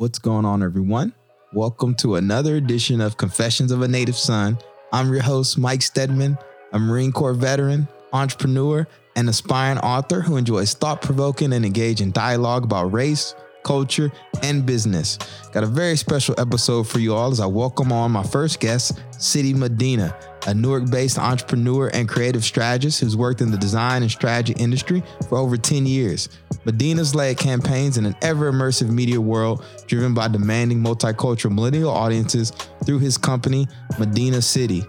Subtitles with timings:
[0.00, 1.12] What's going on, everyone?
[1.52, 4.56] Welcome to another edition of Confessions of a Native Son.
[4.94, 6.38] I'm your host, Mike Stedman,
[6.72, 12.64] a Marine Corps veteran, entrepreneur, and aspiring author who enjoys thought provoking and engaging dialogue
[12.64, 14.10] about race, culture,
[14.42, 15.18] and business.
[15.52, 19.00] Got a very special episode for you all as I welcome on my first guest,
[19.18, 20.16] Sidi Medina,
[20.46, 25.02] a Newark based entrepreneur and creative strategist who's worked in the design and strategy industry
[25.28, 26.28] for over 10 years.
[26.64, 32.50] Medina's led campaigns in an ever immersive media world driven by demanding multicultural millennial audiences
[32.84, 33.66] through his company,
[33.98, 34.84] Medina City.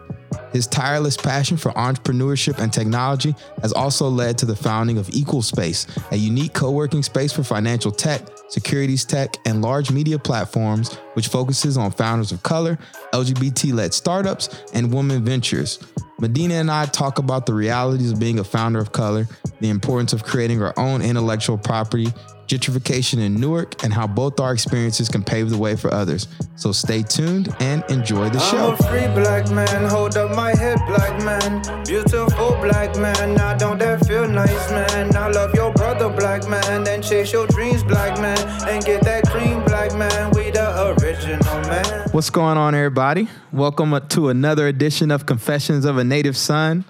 [0.52, 5.42] His tireless passion for entrepreneurship and technology has also led to the founding of Equal
[5.42, 10.94] Space, a unique co working space for financial tech, securities tech, and large media platforms,
[11.14, 12.78] which focuses on founders of color,
[13.14, 15.80] LGBT led startups, and women ventures.
[16.20, 19.28] Medina and I talk about the realities of being a founder of color,
[19.60, 22.14] the importance of creating our own intellectual property,
[22.52, 26.28] gentrification in Newark, and how both our experiences can pave the way for others.
[26.58, 28.72] So stay tuned and enjoy the show.
[28.72, 31.62] I'm a free black man, hold up my head, black man.
[31.86, 35.16] Beautiful black man, now don't that feel nice, man?
[35.16, 39.30] I love your brother, black man, then chase your dreams, black man, and get that
[39.30, 40.32] cream, black man.
[40.32, 42.10] We the original man.
[42.12, 43.30] What's going on, everybody?
[43.54, 46.84] Welcome to another edition of Confessions of a Native Son.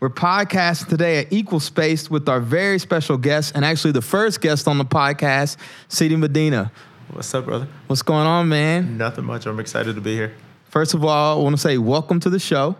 [0.00, 4.40] We're podcasting today at Equal Space with our very special guest, and actually the first
[4.40, 5.56] guest on the podcast,
[5.88, 6.70] Sidi Medina.
[7.10, 7.66] What's up, brother?
[7.88, 8.96] What's going on, man?
[8.96, 9.44] Nothing much.
[9.46, 10.36] I'm excited to be here.
[10.66, 12.76] First of all, I want to say welcome to the show.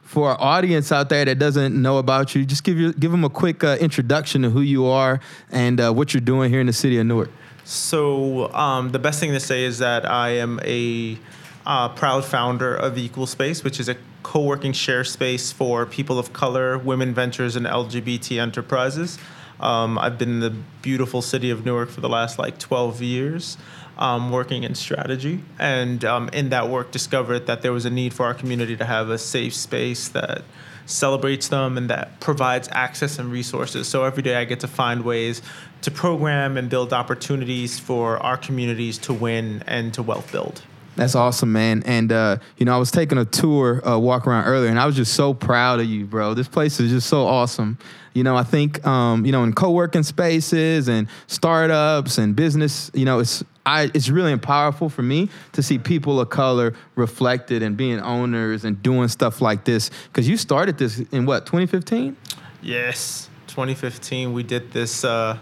[0.00, 3.24] For our audience out there that doesn't know about you, just give you give them
[3.24, 6.68] a quick uh, introduction to who you are and uh, what you're doing here in
[6.68, 7.30] the city of Newark.
[7.64, 11.18] So, um, the best thing to say is that I am a
[11.66, 16.32] uh, proud founder of Equal Space, which is a co-working share space for people of
[16.32, 19.18] color, women ventures, and LGBT enterprises.
[19.60, 23.56] Um, I've been in the beautiful city of Newark for the last like 12 years,
[23.96, 28.12] um, working in strategy, and um, in that work discovered that there was a need
[28.12, 30.42] for our community to have a safe space that
[30.86, 33.86] celebrates them and that provides access and resources.
[33.86, 35.42] So every day I get to find ways
[35.82, 40.62] to program and build opportunities for our communities to win and to wealth build.
[40.96, 41.82] That's awesome, man.
[41.86, 44.86] And uh, you know, I was taking a tour, uh, walk around earlier, and I
[44.86, 46.34] was just so proud of you, bro.
[46.34, 47.78] This place is just so awesome.
[48.12, 53.06] You know, I think um, you know in co-working spaces and startups and business, you
[53.06, 57.76] know, it's I it's really powerful for me to see people of color reflected and
[57.76, 59.90] being owners and doing stuff like this.
[60.08, 62.16] Because you started this in what 2015?
[62.60, 64.34] Yes, 2015.
[64.34, 65.04] We did this.
[65.04, 65.38] Uh,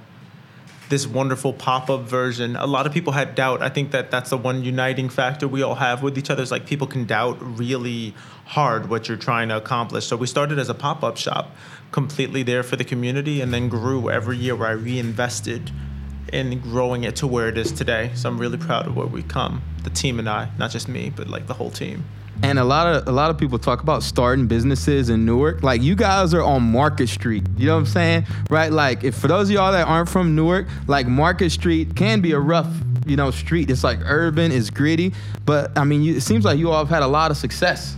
[0.91, 2.57] this wonderful pop-up version.
[2.57, 3.63] A lot of people had doubt.
[3.63, 6.43] I think that that's the one uniting factor we all have with each other.
[6.43, 8.15] Is like people can doubt really
[8.45, 10.07] hard what you're trying to accomplish.
[10.07, 11.57] So we started as a pop-up shop,
[11.93, 15.71] completely there for the community, and then grew every year where I reinvested
[16.33, 18.11] in growing it to where it is today.
[18.15, 21.13] So I'm really proud of where we come, the team and I, not just me,
[21.15, 22.05] but like the whole team.
[22.43, 25.63] And a lot of a lot of people talk about starting businesses in Newark.
[25.63, 27.45] Like you guys are on Market Street.
[27.57, 28.27] You know what I'm saying?
[28.49, 28.73] Right?
[28.73, 32.33] Like if for those of y'all that aren't from Newark, like Market Street can be
[32.33, 32.69] a rough,
[33.07, 33.71] you know, street.
[33.71, 35.13] It's like urban, it's gritty,
[35.45, 37.97] but I mean, you, it seems like you all have had a lot of success.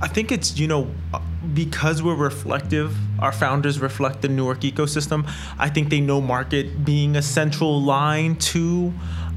[0.00, 0.90] I think it's, you know,
[1.54, 5.30] because we're reflective, our founders reflect the Newark ecosystem.
[5.58, 8.92] I think they know market being a central line to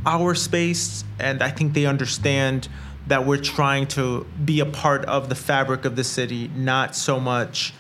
[0.06, 2.68] our space, and I think they understand
[3.10, 7.20] that we're trying to be a part of the fabric of the city, not so
[7.20, 7.74] much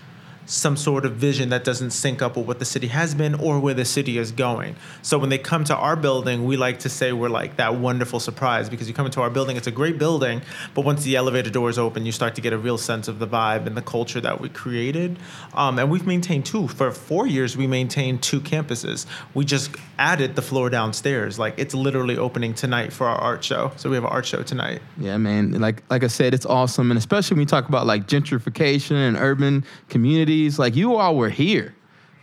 [0.50, 3.60] some sort of vision that doesn't sync up with what the city has been or
[3.60, 4.76] where the city is going.
[5.04, 8.20] So when they come to our building, we like to say we're like that wonderful
[8.20, 10.42] surprise because you come into our building, it's a great building,
[10.74, 13.28] but once the elevator doors open, you start to get a real sense of the
[13.28, 15.20] vibe and the culture that we created.
[15.54, 16.68] Um, and we've maintained two.
[16.68, 19.06] For four years, we maintained two campuses.
[19.36, 21.38] We just added the floor downstairs.
[21.38, 23.72] Like it's literally opening tonight for our art show.
[23.76, 24.81] So we have an art show tonight.
[24.98, 25.52] Yeah, man.
[25.62, 29.16] Like like I said, it's awesome, and especially when you talk about like gentrification and
[29.16, 29.64] urban
[30.60, 31.76] like you all were here.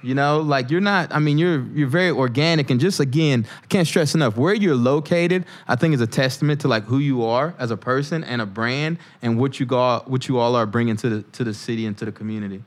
[0.03, 1.13] You know, like you're not.
[1.13, 4.77] I mean, you're you're very organic, and just again, I can't stress enough where you're
[4.77, 5.45] located.
[5.67, 8.47] I think is a testament to like who you are as a person and a
[8.47, 11.87] brand, and what you got, what you all are bringing to the to the city
[11.87, 12.63] and to the community.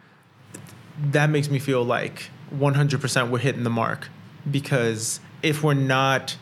[1.12, 4.10] That makes me feel like 100% we're hitting the mark,
[4.50, 6.36] because if we're not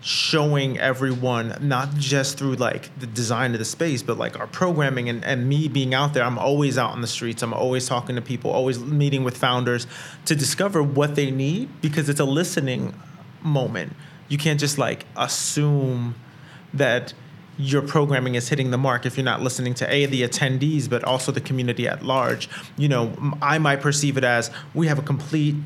[0.00, 5.08] showing everyone not just through like the design of the space but like our programming
[5.08, 7.42] and, and me being out there i'm always out on the streets.
[7.42, 9.86] I'm always talking to people always meeting with founders
[10.24, 12.94] to discover what they need because it's a listening
[13.42, 13.92] moment.
[14.28, 16.14] You can't just like assume
[16.74, 17.14] that
[17.58, 21.02] your programming is hitting the mark if you're not listening to a the attendees but
[21.04, 22.48] also the community at large.
[22.76, 25.56] You know i might perceive it as we have a complete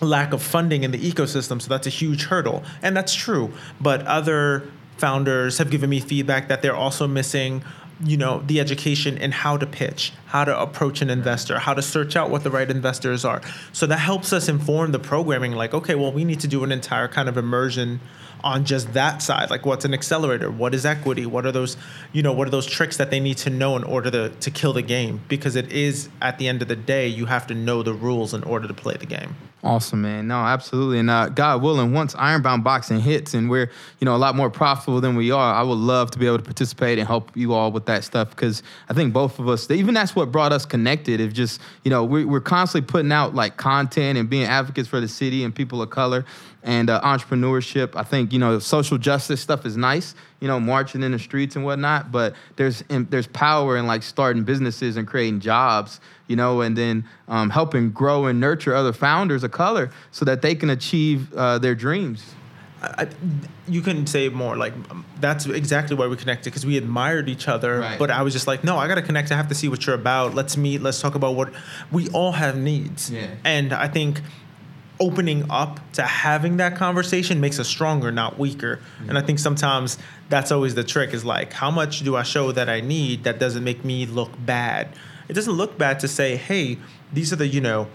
[0.00, 1.60] lack of funding in the ecosystem.
[1.60, 2.62] So that's a huge hurdle.
[2.82, 3.52] And that's true.
[3.80, 7.64] But other founders have given me feedback that they're also missing
[8.04, 11.82] you know the education in how to pitch how to approach an investor how to
[11.82, 13.42] search out what the right investors are
[13.72, 16.72] so that helps us inform the programming like okay well we need to do an
[16.72, 18.00] entire kind of immersion
[18.42, 21.76] on just that side like what's an accelerator what is equity what are those
[22.12, 24.50] you know what are those tricks that they need to know in order to to
[24.50, 27.54] kill the game because it is at the end of the day you have to
[27.54, 30.26] know the rules in order to play the game Awesome, man.
[30.26, 30.98] No, absolutely.
[31.00, 34.48] And uh, God willing, once Ironbound Boxing hits and we're, you know, a lot more
[34.48, 37.52] profitable than we are, I would love to be able to participate and help you
[37.52, 40.64] all with that stuff because I think both of us, even that's what brought us
[40.64, 41.20] connected.
[41.20, 44.98] If just, you know, we, we're constantly putting out like content and being advocates for
[44.98, 46.24] the city and people of color
[46.62, 47.96] and uh, entrepreneurship.
[47.96, 51.56] I think you know social justice stuff is nice, you know, marching in the streets
[51.56, 52.12] and whatnot.
[52.12, 56.76] But there's in, there's power in like starting businesses and creating jobs, you know, and
[56.76, 61.32] then um, helping grow and nurture other founders of color so that they can achieve
[61.34, 62.34] uh, their dreams.
[62.82, 63.08] I,
[63.68, 64.56] you couldn't say more.
[64.56, 67.80] Like um, that's exactly why we connected because we admired each other.
[67.80, 67.98] Right.
[67.98, 69.30] But I was just like, no, I gotta connect.
[69.32, 70.34] I have to see what you're about.
[70.34, 70.80] Let's meet.
[70.80, 71.52] Let's talk about what
[71.92, 73.10] we all have needs.
[73.10, 73.28] Yeah.
[73.44, 74.22] And I think
[75.00, 78.76] opening up to having that conversation makes us stronger, not weaker.
[78.76, 79.08] Mm-hmm.
[79.08, 79.98] And I think sometimes
[80.28, 83.38] that's always the trick is like, how much do I show that I need that
[83.38, 84.94] doesn't make me look bad?
[85.28, 86.78] It doesn't look bad to say, hey,
[87.12, 87.88] these are the, you know,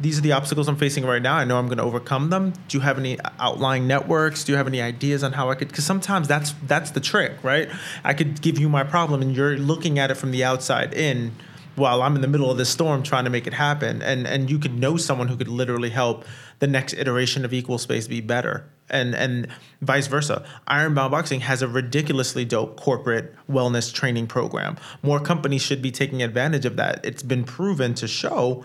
[0.00, 1.36] these are the obstacles I'm facing right now.
[1.36, 2.52] I know I'm going to overcome them.
[2.68, 4.44] Do you have any outlying networks?
[4.44, 5.68] Do you have any ideas on how I could?
[5.68, 7.70] Because sometimes that's that's the trick, right?
[8.04, 11.32] I could give you my problem, and you're looking at it from the outside in
[11.76, 14.02] while I'm in the middle of this storm trying to make it happen.
[14.02, 16.24] And and you could know someone who could literally help
[16.58, 18.68] the next iteration of Equal Space be better.
[18.88, 19.48] And and
[19.82, 20.44] vice versa.
[20.68, 24.76] Ironbound Boxing has a ridiculously dope corporate wellness training program.
[25.02, 27.04] More companies should be taking advantage of that.
[27.04, 28.64] It's been proven to show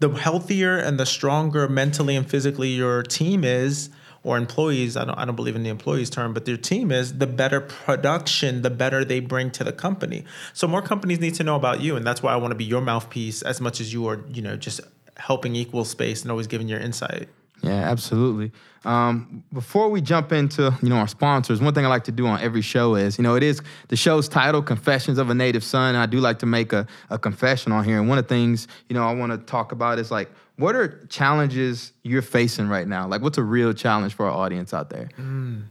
[0.00, 3.90] the healthier and the stronger mentally and physically your team is,
[4.22, 7.18] or employees, I don't, I don't believe in the employees term, but their team is,
[7.18, 10.24] the better production, the better they bring to the company.
[10.52, 12.64] So more companies need to know about you, and that's why I want to be
[12.64, 14.80] your mouthpiece as much as you are, you know, just
[15.18, 17.28] helping equal space and always giving your insight.
[17.62, 18.52] Yeah, absolutely.
[18.84, 22.26] Um, before we jump into you know our sponsors, one thing I like to do
[22.26, 25.64] on every show is you know it is the show's title, "Confessions of a Native
[25.64, 28.34] Son." I do like to make a, a confession on here, and one of the
[28.34, 32.68] things you know I want to talk about is like what are challenges you're facing
[32.68, 33.06] right now?
[33.06, 35.08] Like, what's a real challenge for our audience out there?
[35.16, 35.66] Mm,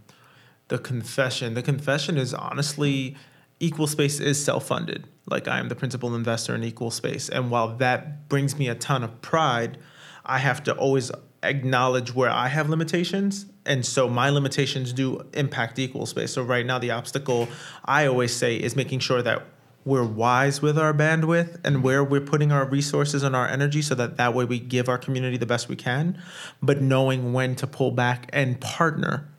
[0.69, 1.53] the confession.
[1.53, 3.17] The confession is honestly,
[3.59, 5.05] Equal Space is self-funded.
[5.29, 8.75] Like I am the principal investor in Equal Space, and while that brings me a
[8.75, 9.77] ton of pride,
[10.25, 11.12] I have to always
[11.44, 13.45] acknowledge where I have limitations.
[13.65, 16.31] And so my limitations do impact equal space.
[16.31, 17.47] So right now the obstacle
[17.85, 19.45] I always say is making sure that
[19.85, 23.95] we're wise with our bandwidth and where we're putting our resources and our energy so
[23.95, 26.21] that that way we give our community the best we can,
[26.62, 29.30] but knowing when to pull back and partner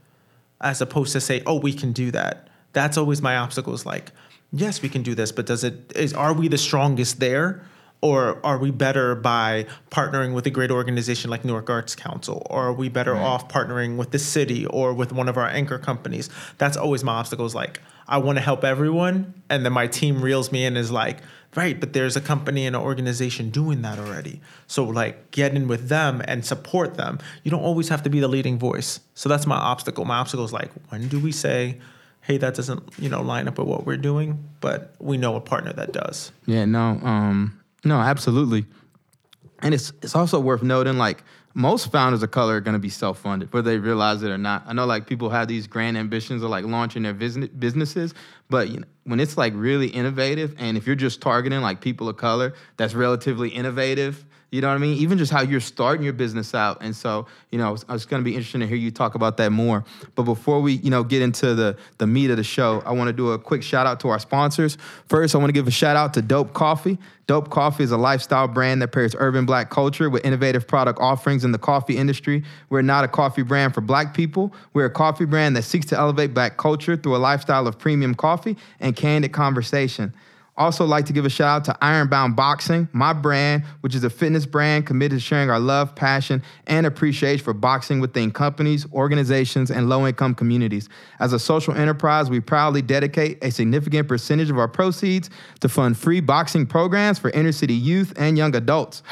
[0.61, 4.13] as opposed to say, "Oh, we can do that." That's always my obstacle is like,
[4.53, 7.63] "Yes, we can do this, but does it is are we the strongest there?"
[8.01, 12.47] or are we better by partnering with a great organization like Newark Arts Council?
[12.49, 13.23] Or are we better right.
[13.23, 16.31] off partnering with the city or with one of our anchor companies?
[16.59, 17.55] That's always my obstacles.
[17.55, 19.35] Like, I want to help everyone.
[19.51, 21.19] And then my team reels me in is like,
[21.57, 24.41] right, but there's a company and an organization doing that already.
[24.69, 27.19] So, like, get in with them and support them.
[27.43, 29.01] You don't always have to be the leading voice.
[29.15, 30.05] So, that's my obstacle.
[30.05, 31.79] My obstacle is like, when do we say,
[32.23, 35.41] hey, that doesn't, you know, line up with what we're doing, but we know a
[35.41, 36.33] partner that does.
[36.47, 38.67] Yeah, no, um, no, absolutely.
[39.61, 42.89] And it's it's also worth noting like most founders of color are going to be
[42.89, 44.63] self-funded, whether they realize it or not.
[44.67, 48.15] I know like people have these grand ambitions of like launching their business businesses,
[48.49, 52.09] but you know, when it's like really innovative, and if you're just targeting like people
[52.09, 54.97] of color, that's relatively innovative you know what I mean?
[54.97, 56.79] Even just how you're starting your business out.
[56.81, 59.53] And so, you know, it's going to be interesting to hear you talk about that
[59.53, 59.85] more.
[60.15, 63.09] But before we, you know, get into the the meat of the show, I want
[63.09, 64.79] to do a quick shout out to our sponsors.
[65.07, 66.99] First, I want to give a shout out to Dope Coffee.
[67.27, 71.45] Dope Coffee is a lifestyle brand that pairs urban black culture with innovative product offerings
[71.45, 72.43] in the coffee industry.
[72.71, 74.55] We're not a coffee brand for black people.
[74.73, 78.15] We're a coffee brand that seeks to elevate black culture through a lifestyle of premium
[78.15, 80.15] coffee and candid conversation.
[80.59, 84.11] Also, like to give a shout out to Ironbound Boxing, my brand, which is a
[84.11, 89.71] fitness brand committed to sharing our love, passion, and appreciation for boxing within companies, organizations,
[89.71, 90.89] and low income communities.
[91.21, 95.97] As a social enterprise, we proudly dedicate a significant percentage of our proceeds to fund
[95.97, 99.05] free boxing programs for inner city youth and young adults.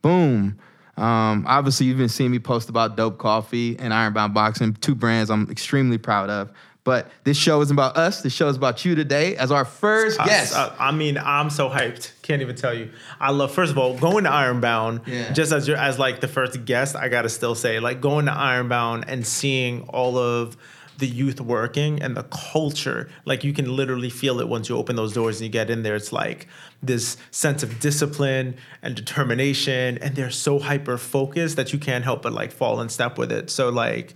[0.00, 0.56] Boom.
[0.96, 5.28] Um, obviously, you've been seeing me post about Dope Coffee and Ironbound Boxing, two brands
[5.28, 6.52] I'm extremely proud of.
[6.84, 8.20] But this show isn't about us.
[8.20, 10.54] This show is about you today as our first I- guest.
[10.54, 12.12] I, I mean, I'm so hyped.
[12.20, 12.90] Can't even tell you.
[13.18, 13.52] I love.
[13.52, 15.00] First of all, going to Ironbound.
[15.06, 15.32] Yeah.
[15.32, 18.32] Just as your as like the first guest, I gotta still say, like going to
[18.32, 20.58] Ironbound and seeing all of
[20.98, 23.08] the youth working and the culture.
[23.24, 25.82] Like you can literally feel it once you open those doors and you get in
[25.82, 25.96] there.
[25.96, 26.48] It's like
[26.82, 32.20] this sense of discipline and determination, and they're so hyper focused that you can't help
[32.22, 33.48] but like fall in step with it.
[33.48, 34.12] So like.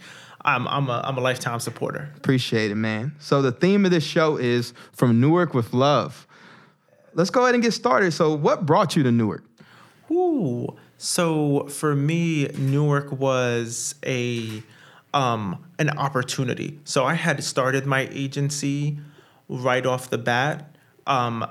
[0.48, 2.10] I'm, I'm a I'm a lifetime supporter.
[2.16, 3.12] Appreciate it, man.
[3.18, 6.26] So the theme of this show is from Newark with love.
[7.14, 8.12] Let's go ahead and get started.
[8.12, 9.44] So, what brought you to Newark?
[10.10, 10.76] Ooh.
[10.96, 14.62] So for me, Newark was a
[15.14, 16.80] um, an opportunity.
[16.84, 18.98] So I had started my agency
[19.48, 20.74] right off the bat
[21.06, 21.46] um,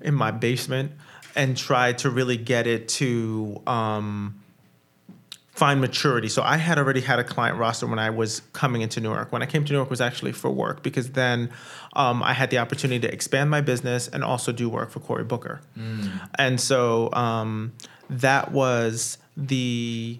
[0.00, 0.92] in my basement
[1.34, 4.40] and tried to really get it to um,
[5.56, 6.28] find maturity.
[6.28, 9.32] So I had already had a client roster when I was coming into Newark.
[9.32, 11.50] When I came to Newark was actually for work because then
[11.94, 15.24] um, I had the opportunity to expand my business and also do work for Cory
[15.24, 15.62] Booker.
[16.34, 17.72] And so um,
[18.10, 20.18] that was the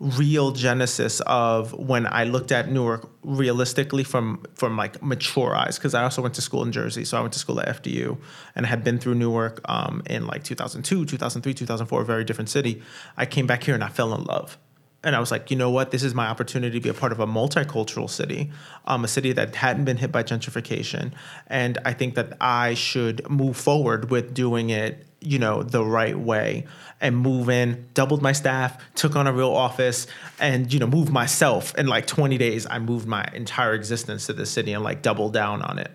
[0.00, 5.94] real genesis of when I looked at Newark realistically from from like mature eyes because
[5.94, 7.04] I also went to school in Jersey.
[7.04, 8.18] So I went to school at FDU
[8.56, 12.82] and had been through Newark um, in like 2002 2003 2004 a very different city.
[13.16, 14.58] I came back here and I fell in love.
[15.04, 15.90] And I was like, you know what?
[15.90, 18.50] This is my opportunity to be a part of a multicultural city,
[18.86, 21.12] um, a city that hadn't been hit by gentrification,
[21.46, 26.18] and I think that I should move forward with doing it, you know, the right
[26.18, 26.66] way,
[27.00, 30.06] and move in, doubled my staff, took on a real office,
[30.38, 31.74] and you know, moved myself.
[31.76, 35.32] In like 20 days, I moved my entire existence to the city and like doubled
[35.32, 35.90] down on it.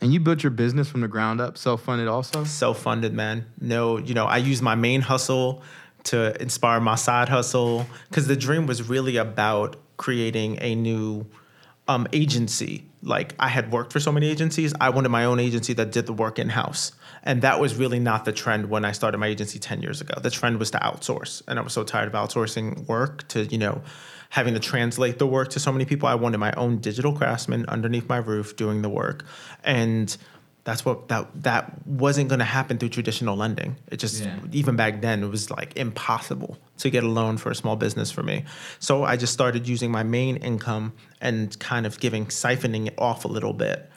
[0.00, 2.44] And you built your business from the ground up, self funded also?
[2.44, 5.62] self-funded man no you know i use my main hustle
[6.04, 11.26] to inspire my side hustle because the dream was really about creating a new
[11.88, 15.72] um, agency like i had worked for so many agencies i wanted my own agency
[15.72, 16.92] that did the work in-house
[17.26, 20.14] and that was really not the trend when i started my agency 10 years ago
[20.22, 23.58] the trend was to outsource and i was so tired of outsourcing work to you
[23.58, 23.82] know
[24.30, 27.66] having to translate the work to so many people i wanted my own digital craftsman
[27.68, 29.24] underneath my roof doing the work
[29.64, 30.16] and
[30.66, 33.76] that's what that that wasn't going to happen through traditional lending.
[33.86, 34.36] It just Yeah.
[34.50, 38.10] even back then it was like impossible to get a loan for a small business
[38.10, 38.44] for me.
[38.80, 43.24] So I just started using my main income and kind of giving siphoning it off
[43.24, 43.88] a little bit.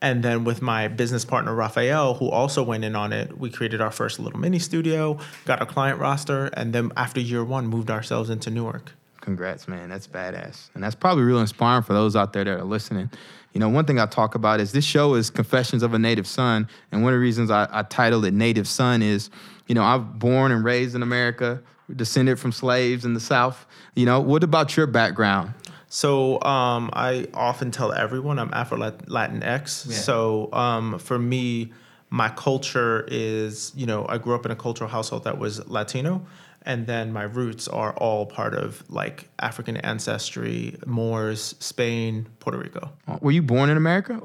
[0.00, 3.80] And then with my business partner Raphael, who also went in on it, we created
[3.80, 7.90] our first little mini studio, got a client roster, and then after year one, moved
[7.90, 8.92] ourselves into Newark.
[9.20, 9.88] Congrats, man.
[9.88, 10.70] That's badass.
[10.74, 13.10] And that's probably real inspiring for those out there that are listening.
[13.52, 16.26] You know, one thing I talk about is this show is Confessions of a Native
[16.26, 16.68] Son.
[16.92, 19.30] And one of the reasons I, I titled it Native Son is,
[19.66, 21.60] you know, I'm born and raised in America,
[21.94, 23.66] descended from slaves in the South.
[23.96, 25.54] You know, what about your background?
[25.88, 29.86] So um, I often tell everyone I'm Afro Latinx.
[29.88, 29.96] Yeah.
[29.96, 31.72] So um, for me,
[32.10, 36.26] my culture is, you know, I grew up in a cultural household that was Latino.
[36.62, 42.90] And then my roots are all part of like African ancestry, Moors, Spain, Puerto Rico.
[43.20, 44.20] Were you born in America?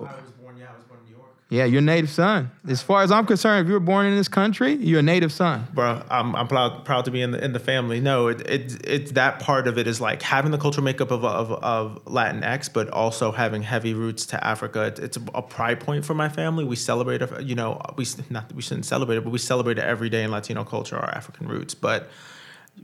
[1.54, 2.50] Yeah, you're a native son.
[2.68, 5.32] As far as I'm concerned, if you were born in this country, you're a native
[5.32, 5.68] son.
[5.72, 8.00] Bro, I'm, I'm proud proud to be in the in the family.
[8.00, 11.24] No, it, it it's that part of it is like having the cultural makeup of
[11.24, 14.86] of, of Latinx, but also having heavy roots to Africa.
[14.86, 16.64] It, it's a pride point for my family.
[16.64, 20.10] We celebrate, you know, we not we shouldn't celebrate it, but we celebrate it every
[20.10, 21.76] day in Latino culture, our African roots.
[21.76, 22.10] But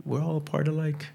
[0.05, 1.07] we're all part of like.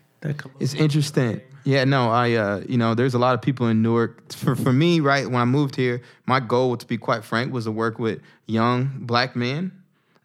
[0.60, 1.40] It's interesting.
[1.64, 4.32] Yeah, no, I, uh, you know, there's a lot of people in Newark.
[4.32, 7.64] For, for me, right, when I moved here, my goal, to be quite frank, was
[7.64, 9.72] to work with young black men,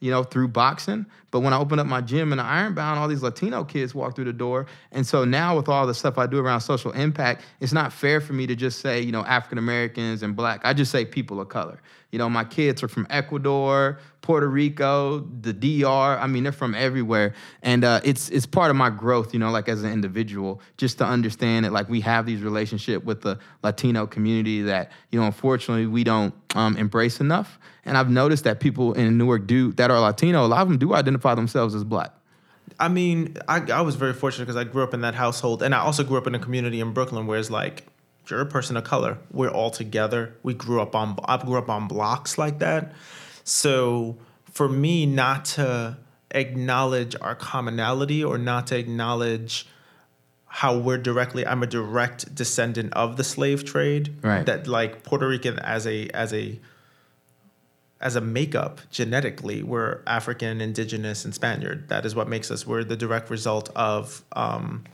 [0.01, 1.05] you know, through boxing.
[1.31, 4.25] But when I opened up my gym in Ironbound, all these Latino kids walked through
[4.25, 4.65] the door.
[4.91, 8.19] And so now, with all the stuff I do around social impact, it's not fair
[8.19, 10.59] for me to just say, you know, African Americans and black.
[10.63, 11.81] I just say people of color.
[12.11, 16.19] You know, my kids are from Ecuador, Puerto Rico, the DR.
[16.19, 17.33] I mean, they're from everywhere,
[17.63, 19.33] and uh, it's it's part of my growth.
[19.33, 23.03] You know, like as an individual, just to understand that like we have these relationship
[23.03, 27.57] with the Latino community that you know, unfortunately, we don't um, embrace enough.
[27.85, 30.45] And I've noticed that people in Newark do that are Latino.
[30.45, 32.13] A lot of them do identify themselves as black.
[32.79, 35.73] I mean, I, I was very fortunate because I grew up in that household, and
[35.73, 37.87] I also grew up in a community in Brooklyn where it's like
[38.27, 39.17] you're a person of color.
[39.31, 40.35] We're all together.
[40.43, 42.93] We grew up on I grew up on blocks like that.
[43.49, 45.97] So for me, not to
[46.31, 49.65] acknowledge our commonality or not to acknowledge
[50.45, 54.15] how we're directly I'm a direct descendant of the slave trade.
[54.21, 54.45] Right.
[54.45, 56.59] That like Puerto Rican as a as a
[57.99, 61.89] as a makeup genetically, we're African, indigenous, and Spaniard.
[61.89, 62.65] That is what makes us.
[62.65, 64.85] We're the direct result of um,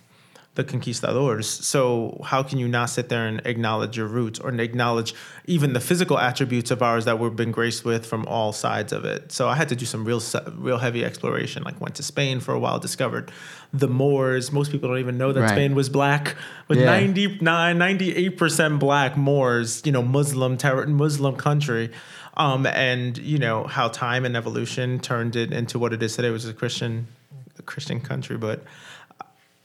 [0.55, 1.47] the conquistadors.
[1.47, 5.13] So how can you not sit there and acknowledge your roots or acknowledge
[5.45, 9.05] even the physical attributes of ours that we've been graced with from all sides of
[9.05, 9.31] it?
[9.31, 10.21] So I had to do some real
[10.57, 11.63] real heavy exploration.
[11.63, 13.31] Like went to Spain for a while, discovered
[13.73, 14.51] the Moors.
[14.51, 15.49] Most people don't even know that Right.
[15.49, 16.35] Spain was black
[16.69, 16.85] with Yeah.
[16.85, 21.91] 99 98% black Moors, you know, Muslim terror Muslim country.
[22.37, 26.31] Um, and you know how time and evolution turned it into what it is today,
[26.31, 27.07] which is a Christian
[27.57, 28.63] a Christian country, but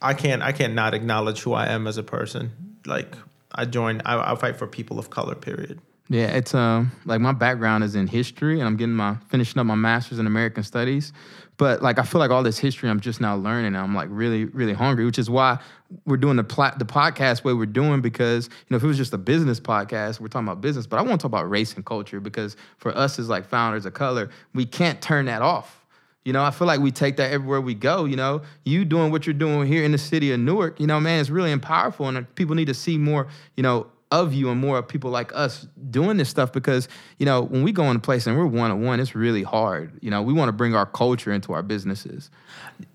[0.03, 2.53] I can't I can't not acknowledge who I am as a person.
[2.87, 3.15] Like
[3.53, 5.35] I join I, I fight for people of color.
[5.35, 5.81] Period.
[6.09, 9.67] Yeah, it's um like my background is in history, and I'm getting my finishing up
[9.67, 11.13] my master's in American Studies.
[11.57, 13.67] But like I feel like all this history I'm just now learning.
[13.67, 15.59] And I'm like really really hungry, which is why
[16.07, 18.97] we're doing the plat the podcast way we're doing because you know if it was
[18.97, 20.87] just a business podcast, we're talking about business.
[20.87, 23.87] But I want to talk about race and culture because for us as like founders
[23.87, 25.80] of color, we can't turn that off.
[26.25, 28.05] You know, I feel like we take that everywhere we go.
[28.05, 31.01] You know, you doing what you're doing here in the city of Newark, you know,
[31.01, 32.09] man, it's really powerful.
[32.09, 35.33] And people need to see more, you know, of you and more of people like
[35.35, 38.45] us doing this stuff because, you know, when we go in a place and we're
[38.45, 39.93] one on one, it's really hard.
[40.03, 42.31] You know, we want to bring our culture into our businesses.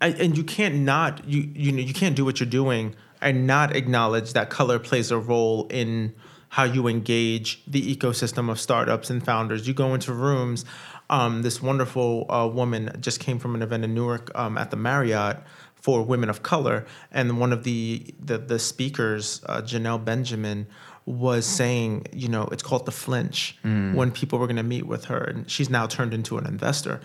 [0.01, 3.75] And you can't not you you know you can't do what you're doing and not
[3.75, 6.13] acknowledge that color plays a role in
[6.49, 9.67] how you engage the ecosystem of startups and founders.
[9.67, 10.63] You go into rooms.
[11.09, 14.77] Um, this wonderful uh, woman just came from an event in Newark um, at the
[14.77, 15.37] Marriott
[15.75, 20.65] for women of color, and one of the the, the speakers, uh, Janelle Benjamin,
[21.05, 25.05] was saying, you know, it's called the flinch when people were going to meet with
[25.05, 27.01] her, and she's now turned into an investor,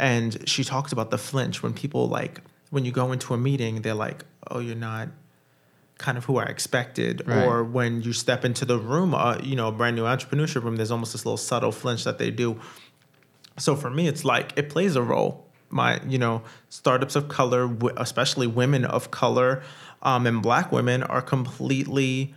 [0.00, 3.82] and she talks about the flinch when people like when you go into a meeting,
[3.82, 5.10] they're like, oh, you're not
[5.98, 7.44] kind of who I expected, Right.
[7.46, 10.74] or when you step into the room, uh, you know, a brand new entrepreneurship room,
[10.74, 12.60] there's almost this little subtle flinch that they do.
[13.56, 15.46] So for me, it's like it plays a role.
[15.70, 19.62] My, you know, startups of color, especially women of color,
[20.02, 22.34] um, and black women, are completely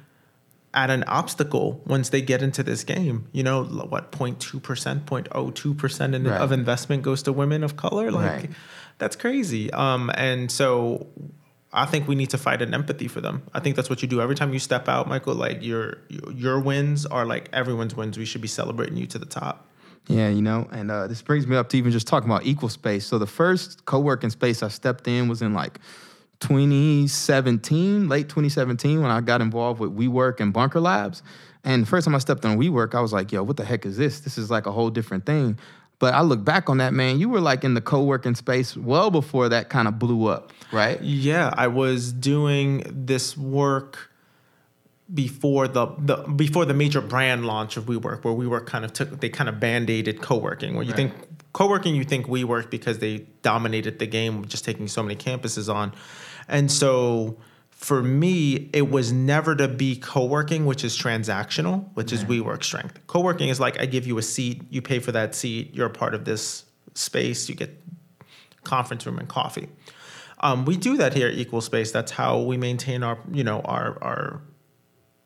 [0.73, 3.27] at an obstacle once they get into this game.
[3.31, 6.39] You know, what 0.2 percent, 0.02 percent in- Right.
[6.41, 8.11] of investment goes to women of color.
[8.11, 8.49] Like Right.
[8.97, 9.71] that's crazy.
[9.71, 11.07] Um, and so
[11.73, 13.43] I think we need to fight an empathy for them.
[13.53, 15.35] I think that's what you do every time you step out, Michael.
[15.35, 15.97] Like your
[16.33, 18.17] your wins are like everyone's wins.
[18.17, 19.65] We should be celebrating you to the top.
[20.07, 22.69] Yeah, you know, and uh, this brings me up to even just talking about equal
[22.69, 23.05] space.
[23.05, 25.79] So the first co-working space I stepped in was in like
[26.39, 31.23] 2017, late 2017, when I got involved with WeWork and Bunker Labs.
[31.63, 33.85] And the first time I stepped on WeWork, I was like, yo, what the heck
[33.85, 34.21] is this?
[34.21, 35.59] This is like a whole different thing.
[35.99, 39.09] But I look back on that, man, you were like in the co-working space well
[39.09, 41.01] before that kind of blew up, right?
[41.01, 44.11] Yeah, I was doing this work
[45.13, 49.19] before the, the before the major brand launch of WeWork, where WeWork kind of took
[49.21, 50.73] they kind of band-aided co-working.
[50.75, 51.11] Where you Right.
[51.11, 51.13] think
[51.53, 55.93] co-working, you think WeWork because they dominated the game, just taking so many campuses on,
[56.47, 57.37] and so
[57.69, 62.99] for me, it was never to be co-working, which is transactional, which is WeWork strength.
[63.05, 65.91] Co-working is like I give you a seat, you pay for that seat, you're a
[65.91, 66.65] part of this
[66.95, 67.79] space, you get
[68.63, 69.69] conference room and coffee.
[70.39, 71.91] Um, we do that here at Equal Space.
[71.91, 74.41] That's how we maintain our, you know, our our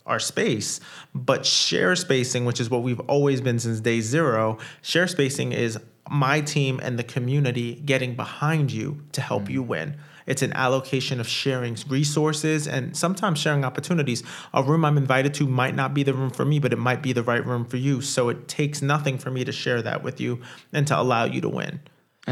[0.05, 0.79] our space.
[1.13, 5.77] But share spacing, which is what we've always been since day zero, share spacing is
[6.09, 9.51] my team and the community getting behind you to help mm.
[9.51, 9.97] you win.
[10.27, 14.23] It's an allocation of sharing resources and sometimes sharing opportunities.
[14.53, 17.01] A room I'm invited to might not be the room for me, but it might
[17.01, 18.01] be the right room for you.
[18.01, 21.41] So it takes nothing for me to share that with you and to allow you
[21.41, 21.79] to win.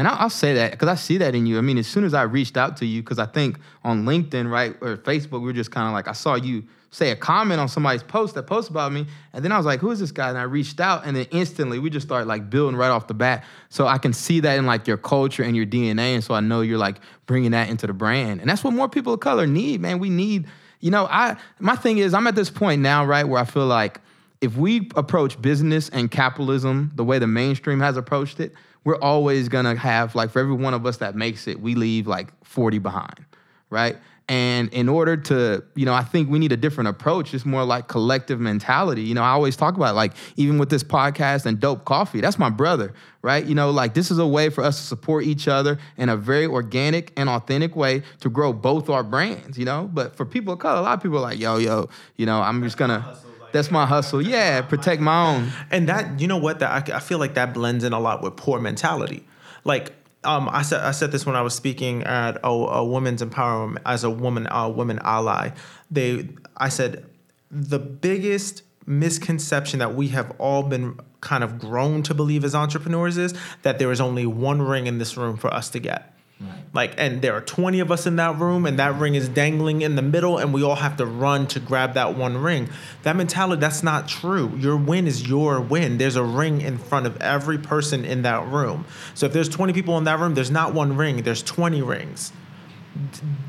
[0.00, 1.58] And I'll, I'll say that because I see that in you.
[1.58, 4.50] I mean, as soon as I reached out to you, because I think on LinkedIn,
[4.50, 7.60] right, or Facebook, we were just kind of like, I saw you say a comment
[7.60, 9.06] on somebody's post that post about me.
[9.34, 10.30] And then I was like, who is this guy?
[10.30, 13.14] And I reached out, and then instantly we just started like building right off the
[13.14, 13.44] bat.
[13.68, 16.14] So I can see that in like your culture and your DNA.
[16.14, 18.40] And so I know you're like bringing that into the brand.
[18.40, 19.98] And that's what more people of color need, man.
[19.98, 20.46] We need,
[20.80, 23.66] you know, I, my thing is, I'm at this point now, right, where I feel
[23.66, 24.00] like,
[24.40, 29.48] if we approach business and capitalism the way the mainstream has approached it, we're always
[29.48, 32.78] gonna have like for every one of us that makes it, we leave like 40
[32.78, 33.24] behind,
[33.68, 33.96] right?
[34.30, 37.34] And in order to, you know, I think we need a different approach.
[37.34, 39.02] It's more like collective mentality.
[39.02, 42.38] You know, I always talk about like even with this podcast and dope coffee, that's
[42.38, 43.44] my brother, right?
[43.44, 46.16] You know, like this is a way for us to support each other in a
[46.16, 49.90] very organic and authentic way to grow both our brands, you know?
[49.92, 52.40] But for people of color, a lot of people are like, yo, yo, you know,
[52.40, 53.16] I'm just gonna
[53.52, 54.22] that's my hustle.
[54.22, 55.52] Yeah, protect my own.
[55.70, 58.22] and that you know what that I, I feel like that blends in a lot
[58.22, 59.24] with poor mentality
[59.64, 59.92] like
[60.24, 63.78] um, I said I said this when I was speaking at a, a women's empowerment
[63.86, 65.50] as a woman a woman ally.
[65.90, 67.06] They I said
[67.50, 73.16] the biggest misconception that we have all been kind of grown to believe as entrepreneurs
[73.16, 76.14] is that there is only one ring in this room for us to get.
[76.72, 79.82] Like, and there are 20 of us in that room, and that ring is dangling
[79.82, 82.68] in the middle, and we all have to run to grab that one ring.
[83.02, 84.52] That mentality, that's not true.
[84.56, 85.98] Your win is your win.
[85.98, 88.86] There's a ring in front of every person in that room.
[89.14, 92.32] So if there's 20 people in that room, there's not one ring, there's 20 rings.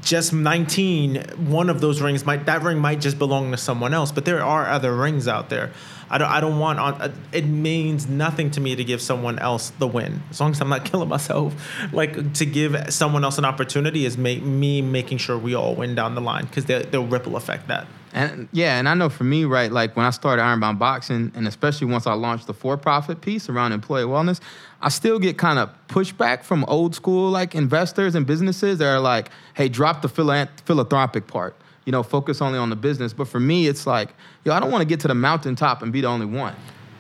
[0.02, 4.12] Just 19, one of those rings might, that ring might just belong to someone else,
[4.12, 5.72] but there are other rings out there.
[6.12, 7.02] I don't, I don't want on.
[7.02, 10.60] Uh, it means nothing to me to give someone else the win, as long as
[10.60, 11.56] I'm not killing myself.
[11.94, 15.96] Like to give someone else an opportunity is make me making sure we all win
[15.96, 17.88] down the line because they'll ripple effect that.
[18.14, 21.48] And yeah, and I know for me, right, like when I started Ironbound Boxing, and
[21.48, 24.42] especially once I launched the for-profit piece around employee wellness,
[24.82, 29.00] I still get kind of pushback from old school like investors and businesses that are
[29.00, 33.14] like, "Hey, drop the philanthropic part." You know, focus only on the business.
[33.14, 34.14] But for me, it's like,
[34.44, 36.56] yo, I don't want to get to the mountaintop and be the only one.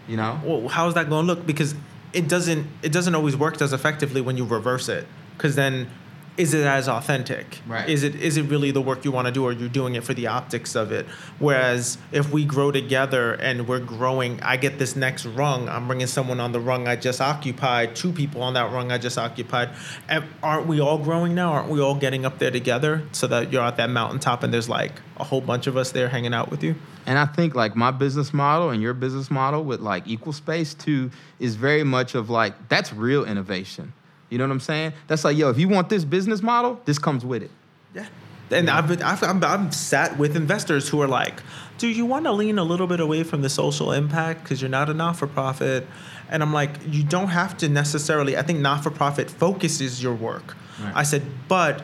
[0.07, 0.39] You know?
[0.43, 1.45] Well, how's that going to look?
[1.45, 1.75] Because
[2.13, 5.07] it doesn't it doesn't always work as effectively when you reverse it.
[5.37, 5.89] Because then
[6.37, 7.59] is it as authentic?
[7.67, 7.89] Right.
[7.89, 10.03] Is it is it really the work you want to do, or you're doing it
[10.03, 11.05] for the optics of it?
[11.39, 15.67] Whereas if we grow together and we're growing, I get this next rung.
[15.67, 18.97] I'm bringing someone on the rung I just occupied, two people on that rung I
[18.97, 19.69] just occupied.
[20.07, 21.51] And aren't we all growing now?
[21.51, 24.69] Aren't we all getting up there together so that you're at that mountaintop and there's
[24.69, 26.75] like a whole bunch of us there hanging out with you?
[27.05, 30.73] And I think like my business model and your business model with like equal space
[30.73, 33.93] too is very much of like that's real innovation
[34.31, 34.93] you know what I'm saying?
[35.07, 37.51] That's like, yo, if you want this business model, this comes with it.
[37.93, 38.07] Yeah.
[38.49, 41.41] And I've been, I've, I'm, I'm sat with investors who are like,
[41.77, 44.69] do you want to lean a little bit away from the social impact because you're
[44.69, 45.85] not a not for profit?
[46.29, 48.37] And I'm like, you don't have to necessarily.
[48.37, 50.55] I think not for profit focuses your work.
[50.81, 50.93] Right.
[50.95, 51.83] I said, but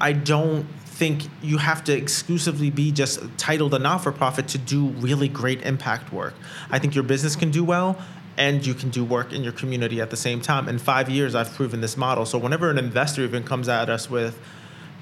[0.00, 4.58] I don't think you have to exclusively be just titled a not for profit to
[4.58, 6.34] do really great impact work.
[6.70, 7.98] I think your business can do well,
[8.36, 10.68] and you can do work in your community at the same time.
[10.68, 12.26] In five years, I've proven this model.
[12.26, 14.38] So whenever an investor even comes at us with,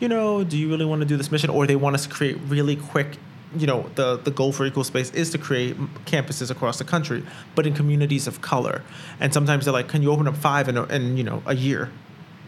[0.01, 2.12] you know, do you really want to do this mission, or they want us to
[2.12, 3.18] create really quick
[3.57, 7.23] you know the the goal for equal space is to create campuses across the country
[7.55, 8.83] but in communities of color
[9.20, 11.55] and sometimes they're like can you open up five in, a, in you know a
[11.55, 11.90] year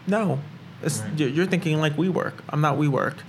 [0.05, 0.39] no
[0.83, 1.19] right.
[1.19, 3.19] you're thinking like WeWork i'm not WeWork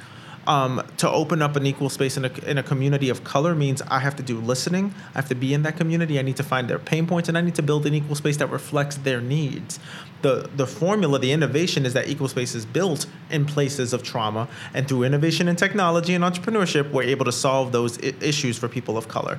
[0.49, 3.83] um, to open up an equal space in a, in a community of color means
[3.83, 4.95] I have to do listening.
[5.15, 6.19] I have to be in that community.
[6.19, 8.39] I need to find their pain points, and I need to build an equal space
[8.39, 9.79] that reflects their needs.
[10.23, 14.49] The, the formula, the innovation is that equal space is built in places of trauma,
[14.73, 18.69] and through innovation and technology and entrepreneurship, we're able to solve those I- issues for
[18.69, 19.39] people of color.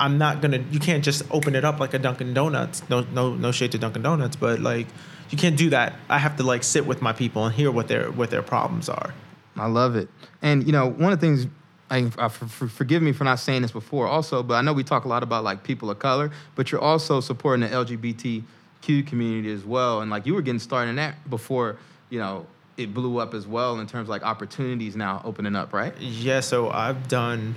[0.00, 0.64] I'm not gonna.
[0.70, 2.82] You can't just open it up like a Dunkin' Donuts.
[2.88, 4.86] No, no, no shade to Dunkin' Donuts, but like,
[5.30, 5.94] you can't do that.
[6.08, 8.88] I have to like sit with my people and hear what their what their problems
[8.88, 9.12] are.
[9.56, 10.08] I love it.
[10.42, 11.46] And you know, one of the things
[11.90, 14.72] I, I for, for, forgive me for not saying this before, also, but I know
[14.72, 19.06] we talk a lot about like people of color, but you're also supporting the LGBTQ
[19.06, 21.76] community as well, and like you were getting started in that before,
[22.10, 25.72] you know, it blew up as well in terms of like opportunities now opening up,
[25.72, 25.98] right?
[25.98, 26.40] Yeah.
[26.40, 27.54] So I've done,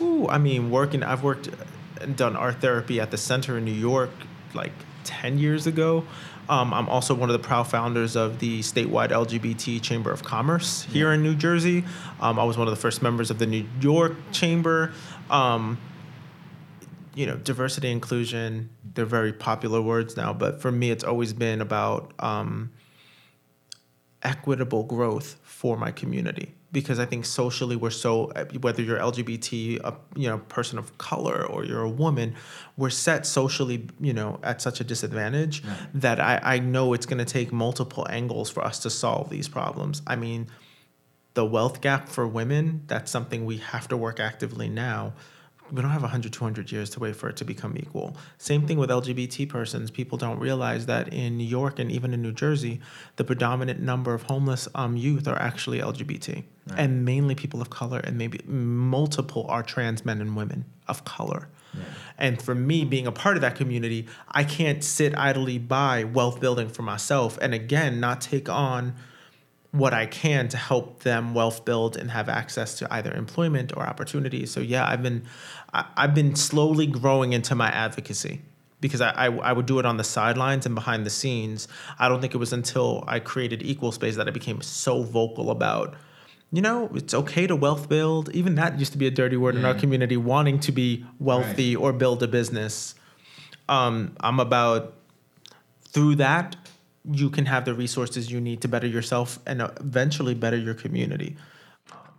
[0.00, 1.02] ooh, I mean, working.
[1.02, 1.50] I've worked
[2.00, 4.10] and done art therapy at the center in New York
[4.54, 4.72] like
[5.04, 6.04] ten years ago.
[6.48, 10.84] Um, I'm also one of the proud founders of the statewide LGBT Chamber of Commerce
[10.84, 11.14] here yeah.
[11.14, 11.84] in New Jersey.
[12.20, 14.92] Um, I was one of the first members of the New York Chamber.
[15.28, 15.78] Um,
[17.14, 21.62] you know, diversity, inclusion, they're very popular words now, but for me, it's always been
[21.62, 22.70] about um,
[24.22, 29.80] equitable growth for my community because I think socially we're so uh, whether you're LGBT,
[29.80, 32.34] a uh, you know person of color, or you're a woman,
[32.76, 35.78] we're set socially you know at such a disadvantage right.
[35.94, 39.48] that I, I know it's going to take multiple angles for us to solve these
[39.48, 40.02] problems.
[40.06, 40.48] I mean,
[41.32, 45.14] the wealth gap for women that's something we have to work actively now
[45.72, 48.78] we don't have 100 200 years to wait for it to become equal same thing
[48.78, 52.80] with lgbt persons people don't realize that in new york and even in new jersey
[53.16, 56.44] the predominant number of homeless um, youth are actually lgbt right.
[56.78, 61.48] and mainly people of color and maybe multiple are trans men and women of color
[61.74, 61.82] yeah.
[62.18, 66.40] And for me, being a part of that community, I can't sit idly by wealth
[66.40, 68.94] building for myself and again, not take on
[69.76, 73.82] what I can to help them wealth build and have access to either employment or
[73.82, 74.50] opportunities.
[74.50, 75.24] So yeah, I've been
[75.72, 78.40] I, have been slowly growing into my advocacy
[78.80, 81.68] because I, I, I would do it on the sidelines and behind the scenes.
[81.98, 85.50] I don't think it was until I created Equal Space that I became so vocal
[85.50, 85.94] about.
[86.52, 88.30] You know, it's okay to wealth build.
[88.30, 89.60] Even that used to be a dirty word yeah.
[89.60, 91.82] in our community, wanting to be wealthy right.
[91.82, 92.94] or build a business.
[93.68, 94.94] Um, I'm about
[95.88, 96.56] through that
[97.10, 101.36] you can have the resources you need to better yourself and eventually better your community.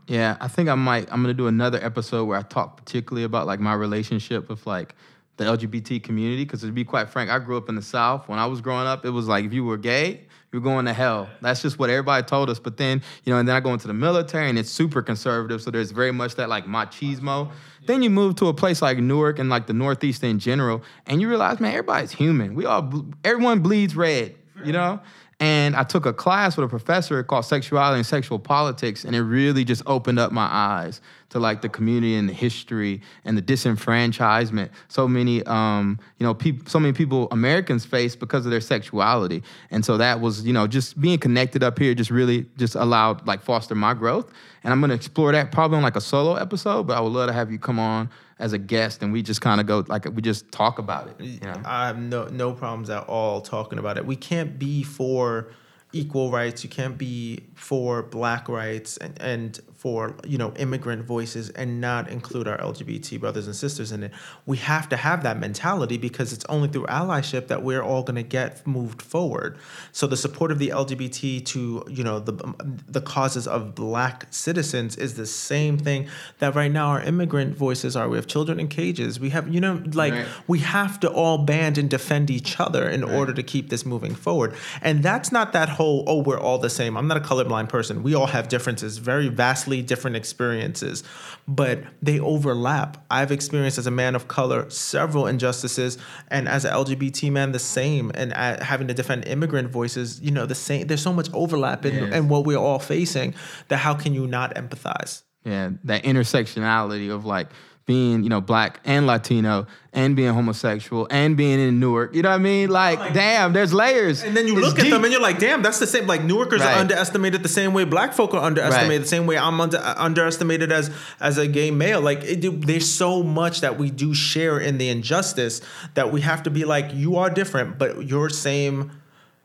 [0.08, 1.12] Yeah, I think I might.
[1.12, 4.96] I'm gonna do another episode where I talk particularly about like my relationship with like
[5.36, 6.46] the LGBT community.
[6.46, 8.28] Because to be quite frank, I grew up in the South.
[8.28, 10.22] When I was growing up, it was like if you were gay,
[10.52, 11.30] you're going to hell.
[11.42, 12.58] That's just what everybody told us.
[12.58, 15.62] But then, you know, and then I go into the military and it's super conservative.
[15.62, 17.52] So there's very much that like machismo.
[17.86, 21.22] Then you move to a place like Newark and like the Northeast in general, and
[21.22, 22.54] you realize, man, everybody's human.
[22.54, 25.00] We all, everyone bleeds red, you know?
[25.40, 29.22] And I took a class with a professor called Sexuality and Sexual Politics, and it
[29.22, 33.42] really just opened up my eyes to like the community and the history and the
[33.42, 38.62] disenfranchisement so many um, you know people so many people Americans face because of their
[38.62, 39.44] sexuality.
[39.70, 43.28] And so that was, you know, just being connected up here just really just allowed
[43.28, 44.32] like foster my growth.
[44.64, 47.28] And I'm gonna explore that probably on like a solo episode, but I would love
[47.28, 50.06] to have you come on as a guest and we just kind of go like
[50.14, 51.22] we just talk about it.
[51.22, 51.62] You know?
[51.66, 54.06] I have no no problems at all talking about it.
[54.06, 55.52] We can't be for
[55.92, 56.64] equal rights.
[56.64, 62.10] You can't be for black rights and, and for you know immigrant voices and not
[62.10, 64.12] include our LGBT brothers and sisters in it.
[64.48, 68.16] We have to have that mentality because it's only through allyship that we're all going
[68.16, 69.58] to get moved forward.
[69.92, 74.26] So the support of the LGBT to you know the um, the causes of black
[74.32, 76.10] citizens is the same thing
[76.40, 78.10] that right now our immigrant voices are.
[78.10, 79.20] We have children in cages.
[79.20, 80.28] We have you know like right.
[80.48, 83.14] we have to all band and defend each other in right.
[83.14, 84.56] order to keep this moving forward.
[84.82, 86.98] And that's not that whole oh we're all the same.
[86.98, 88.02] I'm not a colorblind person.
[88.02, 91.04] We all have differences, very vast vastly different experiences,
[91.48, 93.06] but they overlap.
[93.12, 95.98] I've experienced as a man of color several injustices,
[96.30, 98.12] and as an LGBT man, the same.
[98.16, 100.88] And having to defend immigrant voices, you know, the same.
[100.88, 102.14] There's so much overlap in, yes.
[102.14, 103.36] in what we're all facing
[103.68, 105.24] that how can you not empathize?
[105.44, 107.48] Yeah, that intersectionality of like
[107.88, 112.14] being, you know, black and Latino and being homosexual and being in Newark.
[112.14, 112.70] You know what I mean?
[112.70, 114.24] Like, damn, there's layers.
[114.24, 114.86] And then you it's look deep.
[114.88, 116.06] at them and you're like, damn, that's the same.
[116.06, 116.76] Like Newarkers right.
[116.76, 119.02] are underestimated the same way black folk are underestimated right.
[119.02, 122.02] the same way I'm under, uh, underestimated as as a gay male.
[122.02, 125.62] Like it, there's so much that we do share in the injustice
[125.94, 128.92] that we have to be like, you are different, but your same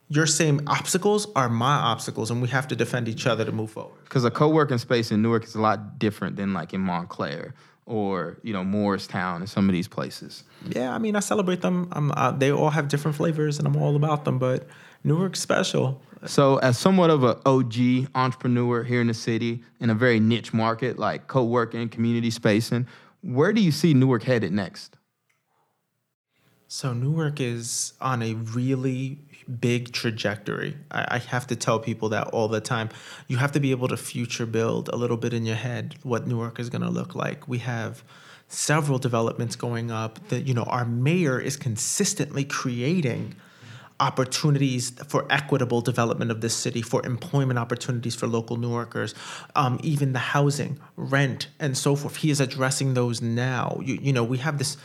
[0.09, 3.71] your same obstacles are my obstacles, and we have to defend each other to move
[3.71, 3.97] forward.
[4.05, 7.55] Because a co-working space in Newark is a lot different than like in Montclair
[7.87, 10.45] or you know Morristown and some of these places.
[10.69, 11.89] Yeah, I mean I celebrate them.
[11.93, 14.39] I'm, uh, they all have different flavors, and I'm all about them.
[14.39, 14.67] But
[15.05, 16.01] Newark's special.
[16.25, 20.55] So, as somewhat of an OG entrepreneur here in the city, in a very niche
[20.55, 22.87] market like co-working, community spacing,
[23.23, 24.97] where do you see Newark headed next?
[26.69, 29.19] So Newark is on a really
[29.61, 30.77] big trajectory.
[30.91, 32.89] I, I, have to tell people that all the time.
[33.29, 36.27] You have to be able to future build a little bit in your head what
[36.27, 37.49] Newark is going to look like.
[37.49, 38.03] We have
[38.49, 43.35] several developments going up that you know our mayor is consistently creating
[44.01, 49.15] opportunities for equitable development of this city, for employment opportunities for local Newarkers,
[49.55, 52.17] um, even the housing, rent, and so forth.
[52.17, 53.79] He is addressing those now.
[53.83, 54.77] You, you know, we have this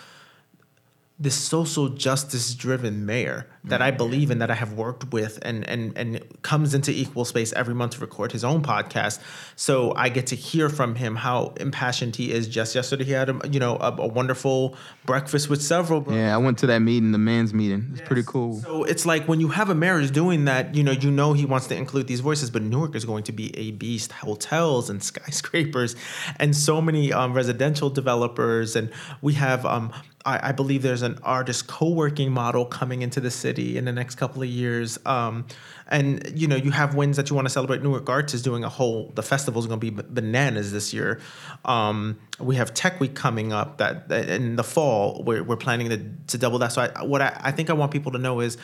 [1.19, 5.67] this social justice driven mayor that I believe in that I have worked with and
[5.67, 9.19] and and comes into equal space every month to record his own podcast.
[9.55, 12.47] So I get to hear from him how impassioned he is.
[12.47, 14.75] Just yesterday he had a you know a, a wonderful
[15.05, 16.21] breakfast with several brothers.
[16.21, 17.87] yeah I went to that meeting the men's meeting.
[17.91, 18.07] It's yes.
[18.07, 18.59] pretty cool.
[18.61, 21.33] So it's like when you have a mayor who's doing that you know you know
[21.33, 24.11] he wants to include these voices but Newark is going to be a beast.
[24.11, 25.95] Hotels and skyscrapers
[26.39, 28.75] and so many um, residential developers.
[28.75, 29.91] And we have um,
[30.27, 34.15] I, I believe there's an artist co-working model coming into the city in the next
[34.15, 34.99] couple of years.
[35.05, 35.47] Um,
[35.87, 37.81] and you know, you have wins that you want to celebrate.
[37.81, 39.11] Newark Arts is doing a whole.
[39.15, 41.21] The festival is going to be bananas this year.
[41.63, 45.23] Um, we have Tech Week coming up that, that in the fall.
[45.23, 46.73] We're, we're planning to, to double that.
[46.73, 48.57] So I, what I, I think I want people to know is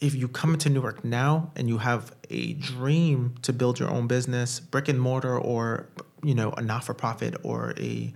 [0.00, 4.06] if you come into Newark now and you have a dream to build your own
[4.06, 5.88] business, brick and mortar, or
[6.24, 8.14] you know, a not for profit, or a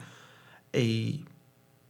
[0.75, 1.21] a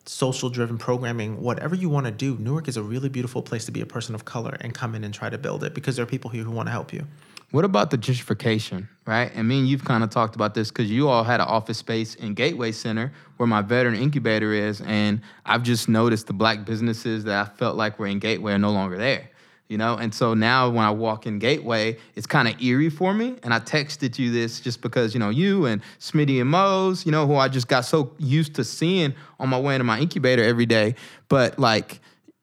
[0.06, 3.72] social driven programming, whatever you want to do, Newark is a really beautiful place to
[3.72, 6.02] be a person of color and come in and try to build it because there
[6.02, 7.06] are people here who want to help you.
[7.50, 9.30] What about the gentrification, right?
[9.36, 12.16] I mean, you've kind of talked about this because you all had an office space
[12.16, 17.22] in Gateway Center where my veteran incubator is, and I've just noticed the black businesses
[17.24, 19.30] that I felt like were in Gateway are no longer there
[19.68, 19.96] you know?
[19.96, 23.37] And so now when i walk in gateway it's kind of eerie for me.
[23.42, 27.12] And i texted you this just because you know you and smitty and mose you
[27.12, 30.42] know who i just got so used to seeing on my way into my incubator
[30.42, 30.94] every day.
[31.29, 32.00] But like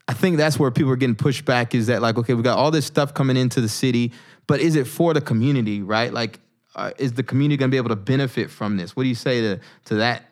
[0.08, 2.58] i think that's where people are getting pushed back is that like okay we got
[2.58, 4.12] all this stuff coming into the city
[4.48, 6.12] but is it for the community right?
[6.12, 6.40] Like
[6.76, 8.96] uh, is the community going to be able to benefit from this?
[8.96, 10.26] What do you say to to that?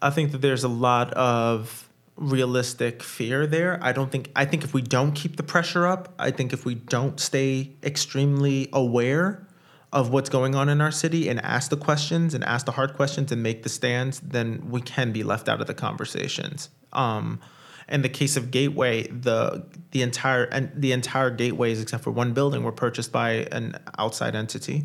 [0.00, 1.88] I think that there's a lot of
[2.22, 3.78] realistic fear there.
[3.82, 6.64] I don't think I think if we don't keep the pressure up, I think if
[6.64, 9.46] we don't stay extremely aware
[9.92, 12.94] of what's going on in our city and ask the questions and ask the hard
[12.94, 16.70] questions and make the stands, then we can be left out of the conversations.
[16.94, 17.40] Um,
[17.88, 22.32] In the case of Gateway, the the entire and the entire gateways except for one
[22.32, 24.84] building were purchased by an outside entity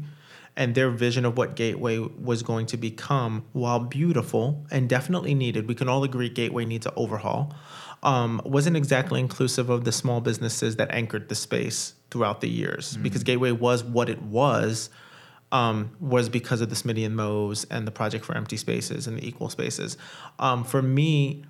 [0.58, 5.68] and their vision of what Gateway was going to become, while beautiful and definitely needed,
[5.68, 7.56] we can all agree Gateway needs an overhaul,
[8.02, 12.94] um, wasn't exactly inclusive of the small businesses that anchored the space throughout the years.
[12.94, 13.04] Mm-hmm.
[13.04, 14.90] Because Gateway was what it was,
[15.52, 19.16] um, was because of the Smitty and Mo's and the Project for Empty Spaces and
[19.16, 19.96] the Equal Spaces.
[20.40, 21.46] Um, for me,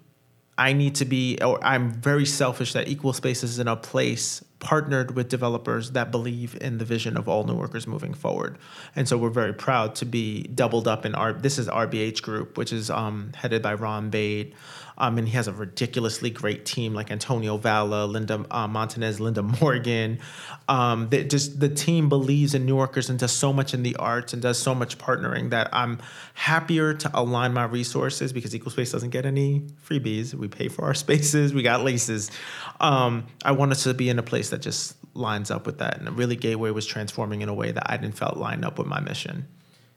[0.58, 4.44] I need to be, or I'm very selfish that Equal Spaces is in a place
[4.60, 8.58] partnered with developers that believe in the vision of all Newarkers moving forward.
[8.96, 12.58] And so we're very proud to be doubled up in our, this is RBH Group,
[12.58, 14.56] which is um, headed by Ron Beit.
[14.98, 19.44] Um, and he has a ridiculously great team like Antonio Valla, Linda uh, Montanez, Linda
[19.62, 20.20] Morgan.
[20.68, 23.96] Um, that just the team believes in New Yorkers and does so much in the
[23.98, 26.00] arts and does so much partnering that I'm
[26.34, 30.34] happier to align my resources because Equal Space doesn't get any freebies.
[30.34, 32.32] We pay for our spaces, we got leases.
[32.80, 36.00] Um, I want us to be in a place that just lines up with that.
[36.00, 38.88] And really, Gateway was transforming in a way that I didn't felt lined up with
[38.88, 39.48] my mission.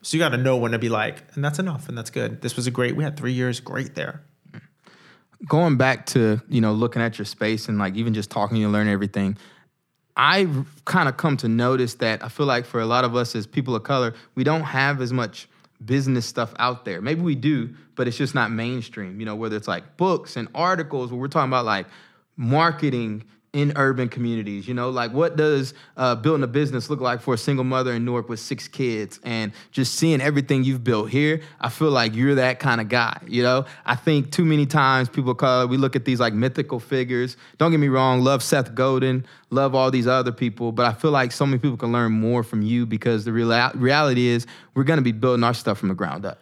[0.02, 2.40] So you got to know when to be like, and that's enough, and that's good.
[2.40, 2.96] This was a great.
[2.96, 4.22] We had three years, great there
[5.46, 8.72] going back to you know looking at your space and like even just talking and
[8.72, 9.36] learning everything
[10.16, 13.34] i've kind of come to notice that i feel like for a lot of us
[13.34, 15.48] as people of color we don't have as much
[15.82, 17.00] business stuff out there.
[17.00, 20.48] Maybe we do but it's just not mainstream you know whether it's like books and
[20.54, 21.86] articles where we're talking about like
[22.36, 24.68] marketing in urban communities.
[24.68, 27.92] You know, like what does uh, building a business look like for a single mother
[27.92, 29.18] in Newark with six kids?
[29.24, 33.20] And just seeing everything you've built here, I feel like you're that kind of guy.
[33.26, 36.78] You know, I think too many times people call we look at these like mythical
[36.78, 37.36] figures.
[37.58, 41.10] Don't get me wrong, love Seth Godin, love all these other people, but I feel
[41.10, 44.84] like so many people can learn more from you because the real reality is we're
[44.84, 46.40] gonna be building our stuff from the ground up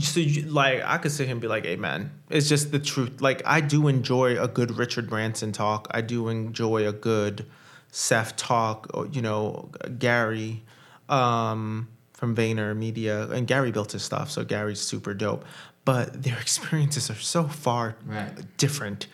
[0.00, 2.78] so you, like I could sit here and be like, "Hey, man, it's just the
[2.78, 5.88] truth." Like I do enjoy a good Richard Branson talk.
[5.90, 7.46] I do enjoy a good
[7.90, 8.90] Seth talk.
[8.94, 10.62] Or, you know, Gary
[11.08, 15.44] um, from Vayner Media, and Gary built his stuff, so Gary's super dope.
[15.84, 18.56] But their experiences are so far right.
[18.56, 19.06] different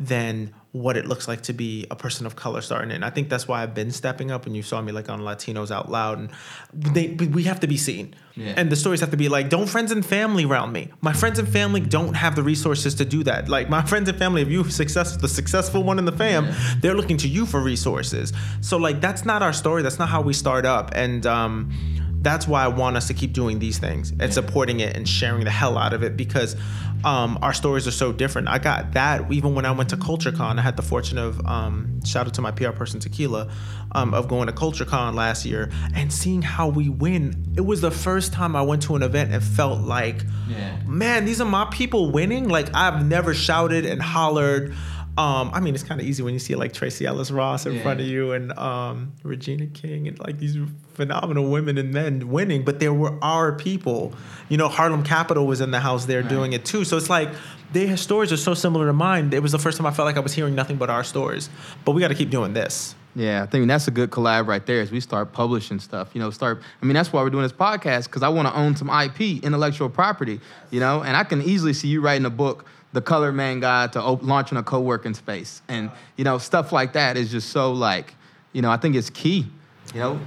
[0.00, 3.28] than what it looks like to be a person of color starting and I think
[3.28, 6.18] that's why I've been stepping up and you saw me like on Latinos Out Loud
[6.18, 6.30] and
[6.72, 8.14] they we have to be seen.
[8.36, 8.54] Yeah.
[8.56, 10.90] And the stories have to be like, don't friends and family around me.
[11.00, 13.48] My friends and family don't have the resources to do that.
[13.48, 16.74] Like my friends and family, if you success the successful one in the fam, yeah.
[16.80, 18.32] they're looking to you for resources.
[18.60, 19.82] So like that's not our story.
[19.82, 20.90] That's not how we start up.
[20.94, 21.72] And um
[22.20, 24.30] that's why I want us to keep doing these things and yeah.
[24.30, 26.56] supporting it and sharing the hell out of it because
[27.04, 28.48] um, our stories are so different.
[28.48, 30.58] I got that even when I went to CultureCon.
[30.58, 33.48] I had the fortune of um, shout out to my PR person Tequila
[33.92, 37.54] um, of going to CultureCon last year and seeing how we win.
[37.56, 40.80] It was the first time I went to an event and felt like, yeah.
[40.86, 42.48] man, these are my people winning.
[42.48, 44.74] Like I've never shouted and hollered.
[45.18, 47.74] Um, I mean, it's kind of easy when you see like Tracee Ellis Ross in
[47.74, 47.82] yeah.
[47.82, 50.56] front of you and um, Regina King and like these
[50.94, 54.12] phenomenal women and men winning, but there were our people.
[54.48, 56.28] You know, Harlem Capital was in the house there right.
[56.28, 56.84] doing it too.
[56.84, 57.30] So it's like
[57.72, 59.32] their stories are so similar to mine.
[59.32, 61.50] It was the first time I felt like I was hearing nothing but our stories.
[61.84, 62.94] But we got to keep doing this.
[63.16, 66.10] Yeah, I think that's a good collab right there as we start publishing stuff.
[66.14, 68.54] You know, start, I mean, that's why we're doing this podcast because I want to
[68.54, 72.30] own some IP, intellectual property, you know, and I can easily see you writing a
[72.30, 75.62] book the color man guy to op- launching a co-working space.
[75.68, 78.14] And you know stuff like that is just so like
[78.52, 79.46] you know i think it's key
[79.94, 80.20] you know?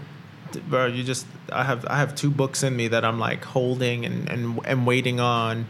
[0.70, 4.06] Bro you just i have i have two books in me that i'm like holding
[4.06, 5.66] and and, and waiting on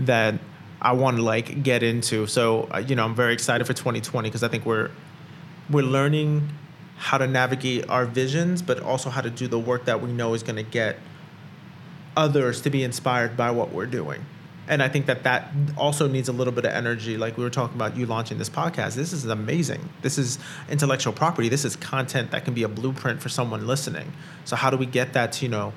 [0.00, 0.34] that
[0.82, 2.26] i want to like get into.
[2.26, 4.90] So uh, you know i'm very excited for 2020 because i think we're
[5.70, 6.48] we're learning
[6.96, 10.34] how to navigate our visions but also how to do the work that we know
[10.34, 10.96] is going to get
[12.16, 14.24] others to be inspired by what we're doing
[14.68, 17.16] and I think that that also needs a little bit of energy.
[17.16, 18.94] Like we were talking about you launching this podcast.
[18.94, 19.88] This is amazing.
[20.02, 21.48] This is intellectual property.
[21.48, 24.12] This is content that can be a blueprint for someone listening.
[24.44, 25.72] So how do we get that to, you know,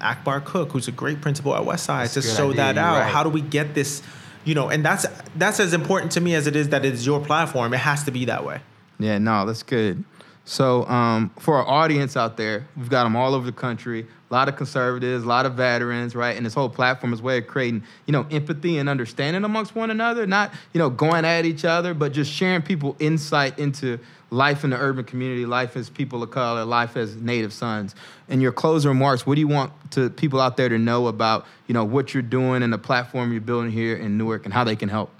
[0.00, 3.00] Akbar Cook, who's a great principal at Westside, to show idea, that out?
[3.00, 3.10] Right.
[3.10, 4.02] How do we get this,
[4.44, 7.20] you know, and that's that's as important to me as it is that it's your
[7.20, 7.72] platform.
[7.72, 8.60] It has to be that way.
[8.98, 10.04] Yeah, no, that's good.
[10.44, 14.34] So um, for our audience out there, we've got them all over the country a
[14.34, 16.36] lot of conservatives, a lot of veterans, right?
[16.36, 19.90] And this whole platform is way of creating, you know, empathy and understanding amongst one
[19.90, 24.64] another, not, you know, going at each other, but just sharing people insight into life
[24.64, 27.94] in the urban community, life as people of color, life as native sons.
[28.28, 31.46] In your closing remarks, what do you want to people out there to know about,
[31.68, 34.64] you know, what you're doing and the platform you're building here in Newark and how
[34.64, 35.12] they can help?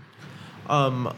[0.69, 1.15] Um,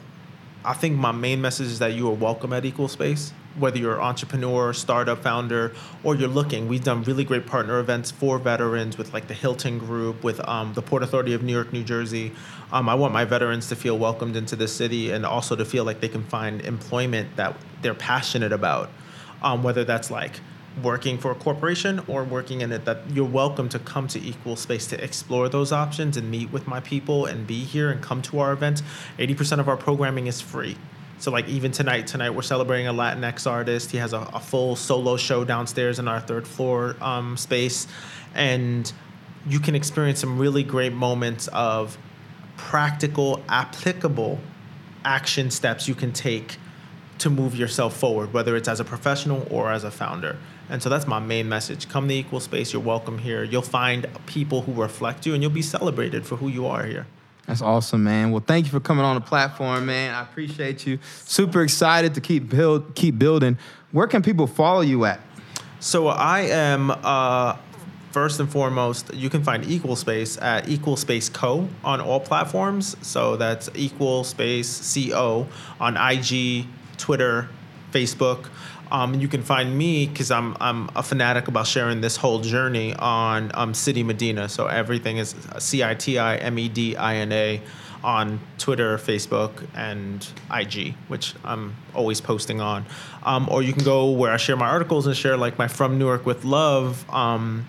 [0.66, 3.96] I think my main message is that you are welcome at Equal Space whether you're
[3.96, 5.72] an entrepreneur, startup founder,
[6.04, 6.68] or you're looking.
[6.68, 10.74] We've done really great partner events for veterans with like the Hilton Group, with um,
[10.74, 12.32] the Port Authority of New York, New Jersey.
[12.72, 15.84] Um, I want my veterans to feel welcomed into the city and also to feel
[15.84, 18.90] like they can find employment that they're passionate about,
[19.42, 20.40] um, whether that's like
[20.82, 24.56] working for a corporation or working in it that you're welcome to come to equal
[24.56, 28.20] space to explore those options and meet with my people and be here and come
[28.20, 28.82] to our events
[29.18, 30.76] 80% of our programming is free
[31.18, 34.76] so like even tonight tonight we're celebrating a latinx artist he has a, a full
[34.76, 37.86] solo show downstairs in our third floor um, space
[38.34, 38.92] and
[39.46, 41.98] you can experience some really great moments of
[42.56, 44.38] practical applicable
[45.04, 46.56] action steps you can take
[47.18, 50.36] to move yourself forward whether it's as a professional or as a founder
[50.68, 51.88] and so that's my main message.
[51.88, 52.72] Come to Equal Space.
[52.72, 53.44] You're welcome here.
[53.44, 57.06] You'll find people who reflect you and you'll be celebrated for who you are here.
[57.46, 58.32] That's awesome, man.
[58.32, 60.14] Well, thank you for coming on the platform, man.
[60.14, 60.98] I appreciate you.
[61.24, 63.58] Super excited to keep build keep building.
[63.92, 65.20] Where can people follow you at?
[65.78, 67.56] So I am uh,
[68.16, 72.96] first and foremost, you can find Equal Space at Equal Space Co on all platforms.
[73.02, 75.46] So that's Equal Space Co
[75.78, 76.66] on IG,
[76.96, 77.50] Twitter,
[77.92, 78.48] Facebook.
[78.90, 82.94] Um, you can find me because I'm I'm a fanatic about sharing this whole journey
[82.94, 84.48] on um, Citi Medina.
[84.48, 87.60] So everything is C I T I M E D I N A
[88.04, 92.86] on Twitter, Facebook, and IG, which I'm always posting on.
[93.24, 95.98] Um, or you can go where I share my articles and share like my From
[95.98, 97.66] Newark with Love um,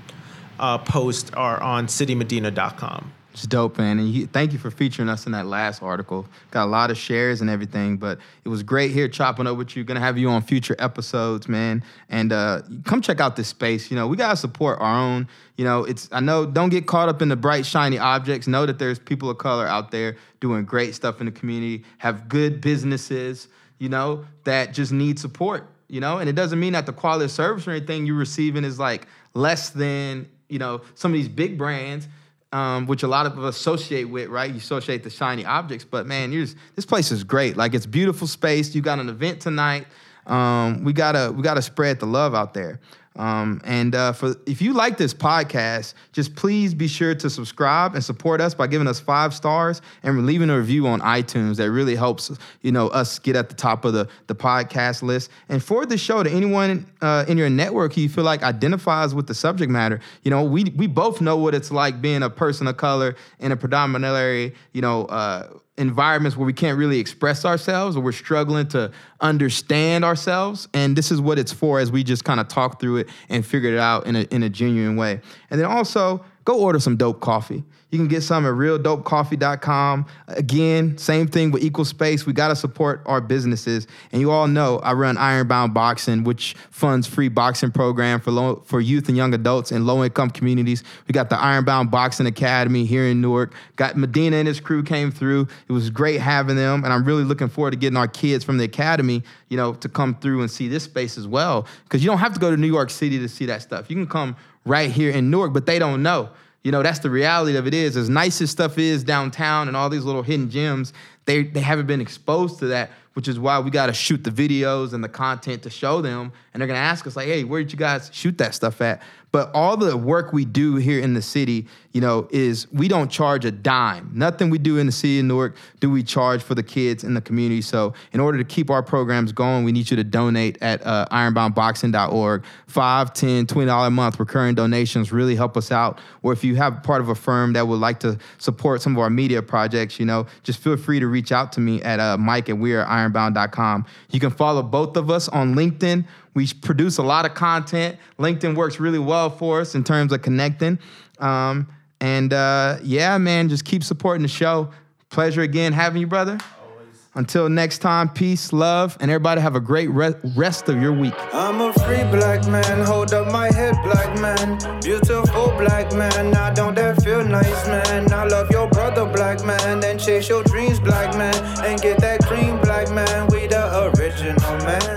[0.59, 3.11] uh, post are on citimedina.com.
[3.38, 3.99] It's dope, man.
[3.99, 6.25] And thank you for featuring us in that last article.
[6.49, 9.75] Got a lot of shares and everything, but it was great here chopping up with
[9.75, 9.83] you.
[9.83, 11.83] Gonna have you on future episodes, man.
[12.09, 13.91] And uh, come check out this space.
[13.91, 15.27] You know, we gotta support our own.
[15.55, 18.47] You know, it's I know don't get caught up in the bright shiny objects.
[18.47, 22.27] Know that there's people of color out there doing great stuff in the community, have
[22.27, 23.49] good businesses.
[23.77, 25.69] You know that just need support.
[25.89, 28.63] You know, and it doesn't mean that the quality of service or anything you're receiving
[28.63, 32.07] is like less than you know some of these big brands
[32.51, 34.49] um, which a lot of us associate with, right?
[34.49, 37.57] You associate the shiny objects, but man, just, this place is great.
[37.57, 38.73] Like it's beautiful space.
[38.73, 39.87] You got an event tonight.
[40.25, 42.79] Um, we gotta we gotta spread the love out there.
[43.18, 47.95] Um, and uh, for if you like this podcast, just please be sure to subscribe
[47.95, 51.57] and support us by giving us five stars and leaving a review on iTunes.
[51.57, 55.32] That really helps you know us get at the top of the the podcast list.
[55.49, 59.15] And forward the show to anyone uh, in your network who you feel like identifies
[59.15, 59.99] with the subject matter.
[60.24, 63.51] You know, we we both know what it's like being a person of color in
[63.51, 65.05] a predominantly you know.
[65.05, 65.47] Uh,
[65.78, 70.67] environments where we can't really express ourselves or we're struggling to understand ourselves.
[70.73, 73.45] And this is what it's for as we just kind of talk through it and
[73.45, 75.21] figure it out in a, in a genuine way.
[75.49, 77.63] And then also, go order some dope coffee.
[77.89, 80.07] You can get some at realdopecoffee.com.
[80.27, 82.25] Again, same thing with Equal Space.
[82.25, 83.88] We got to support our businesses.
[84.11, 88.61] And you all know I run Ironbound Boxing, which funds free boxing program for low,
[88.65, 90.83] for youth and young adults in low income communities.
[91.07, 93.53] We got the Ironbound Boxing Academy here in Newark.
[93.77, 95.47] Got Medina and his crew came through.
[95.69, 98.57] It was great having them, and I'm really looking forward to getting our kids from
[98.57, 101.65] the academy, you know, to come through and see this space as well.
[101.85, 103.89] Because you don't have to go to New York City to see that stuff.
[103.89, 104.35] You can come
[104.65, 106.29] right here in Newark, but they don't know.
[106.64, 109.78] You know, that's the reality of it is, as nice as stuff is downtown and
[109.78, 110.91] all these little hidden gems,
[111.28, 114.32] they, they haven't been exposed to that, which is why we got to shoot the
[114.32, 116.32] videos and the content to show them.
[116.53, 119.01] And they're to ask us, like, hey, where did you guys shoot that stuff at?
[119.32, 123.11] But all the work we do here in the city, you know, is we don't
[123.11, 124.09] charge a dime.
[124.13, 127.13] Nothing we do in the city of Newark do we charge for the kids in
[127.13, 127.61] the community.
[127.61, 131.07] So in order to keep our programs going, we need you to donate at uh,
[131.11, 132.45] ironboundboxing.org.
[132.67, 135.99] Five, ten, twenty dollar a month recurring donations really help us out.
[136.23, 138.99] Or if you have part of a firm that would like to support some of
[138.99, 142.15] our media projects, you know, just feel free to reach out to me at uh,
[142.15, 143.88] Mike at we're ironbound.com.
[144.11, 146.05] You can follow both of us on LinkedIn.
[146.36, 147.97] We produce a lot of content.
[148.20, 150.78] LinkedIn works really well for us in terms of connecting.
[151.18, 151.68] Um,
[151.99, 154.70] and uh, yeah, man, just keep supporting the show.
[155.09, 156.38] Pleasure again having you, brother.
[156.61, 157.09] Always.
[157.15, 161.15] Until next time, peace, love, and everybody have a great re- rest of your week.
[161.34, 164.59] I'm a free black man, hold up my head, black man.
[164.82, 168.13] Beautiful black man, I don't that feel nice, man.
[168.13, 171.35] I love your brother, black man, and chase your dreams, black man,
[171.65, 173.27] and get that cream, black man.
[173.27, 174.96] We the original man.